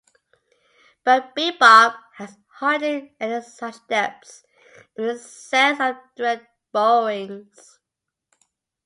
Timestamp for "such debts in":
3.43-5.05